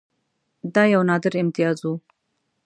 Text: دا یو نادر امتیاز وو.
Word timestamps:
دا 0.73 0.83
یو 0.93 1.01
نادر 1.09 1.33
امتیاز 1.43 1.77
وو. 1.83 1.93